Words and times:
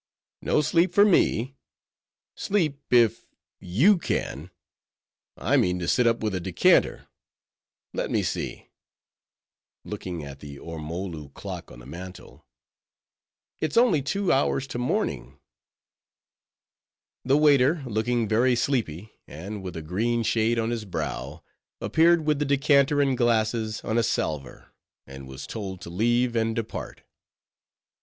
"No 0.41 0.61
sleep 0.61 0.95
for 0.95 1.05
me! 1.05 1.53
sleep 2.35 2.81
if 2.91 3.27
you 3.59 3.99
can—I 5.37 5.57
mean 5.57 5.77
to 5.77 5.87
sit 5.87 6.07
up 6.07 6.23
with 6.23 6.33
a 6.33 6.39
decanter!—let 6.39 8.09
me 8.09 8.23
see"—looking 8.23 10.23
at 10.23 10.39
the 10.39 10.57
ormolu 10.57 11.29
clock 11.35 11.71
on 11.71 11.77
the 11.77 11.85
mantel—"it's 11.85 12.41
only 13.77 14.01
two 14.01 14.31
hours 14.31 14.65
to 14.69 14.79
morning." 14.79 15.37
The 17.23 17.37
waiter, 17.37 17.83
looking 17.85 18.27
very 18.27 18.55
sleepy, 18.55 19.11
and 19.27 19.61
with 19.61 19.77
a 19.77 19.83
green 19.83 20.23
shade 20.23 20.57
on 20.57 20.71
his 20.71 20.83
brow, 20.85 21.43
appeared 21.79 22.25
with 22.25 22.39
the 22.39 22.45
decanter 22.45 23.01
and 23.01 23.15
glasses 23.15 23.81
on 23.83 23.99
a 23.99 24.03
salver, 24.03 24.73
and 25.05 25.27
was 25.27 25.45
told 25.45 25.79
to 25.81 25.91
leave 25.91 26.35
it 26.35 26.39
and 26.39 26.55
depart. 26.55 27.03